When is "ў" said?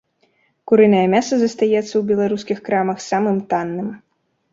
1.97-2.01